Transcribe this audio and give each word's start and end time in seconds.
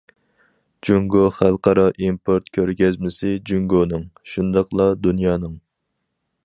جۇڭگو 0.87 1.25
خەلقئارا 1.39 1.83
ئىمپورت 2.07 2.49
كۆرگەزمىسى 2.57 3.35
جۇڭگونىڭ، 3.51 4.09
شۇنداقلا 4.35 4.91
دۇنيانىڭ. 5.05 5.55